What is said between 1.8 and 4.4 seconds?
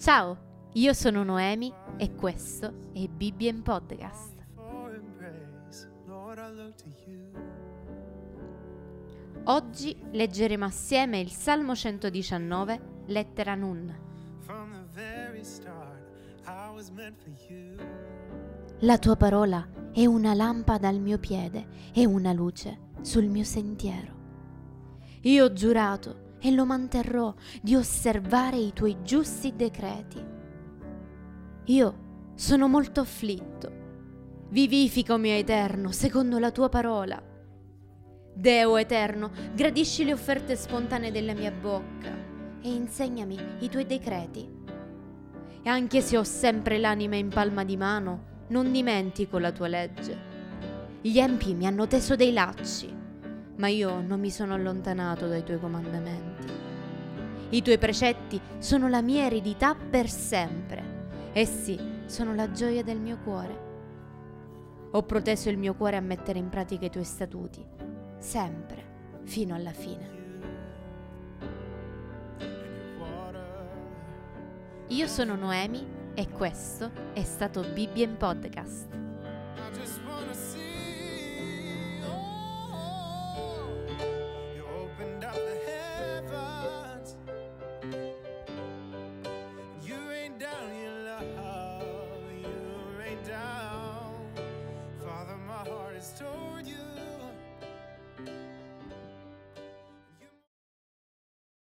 e questo è Bibbia in Podcast.